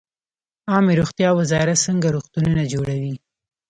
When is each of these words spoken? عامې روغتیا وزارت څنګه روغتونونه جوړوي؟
عامې 0.71 0.93
روغتیا 1.01 1.29
وزارت 1.39 1.77
څنګه 1.87 2.07
روغتونونه 2.15 2.61
جوړوي؟ 2.73 3.13